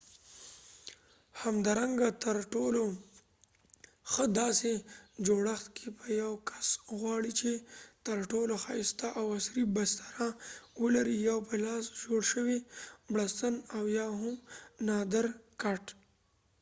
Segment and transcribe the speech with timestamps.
[1.41, 2.83] همدارنګه تر ټولو
[4.11, 4.71] ښه داسې
[5.25, 7.41] جوړښت کې په یو کس وغواړی چ
[8.05, 10.27] تر ټولو ښایسته او عصری بستره
[10.81, 12.57] ولري یو په لاس جوړ شوي
[13.13, 14.43] بړستن او یا هم یو
[14.87, 15.25] نادر
[15.61, 15.83] کټ